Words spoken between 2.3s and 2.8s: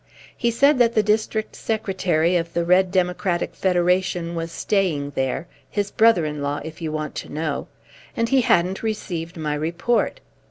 of the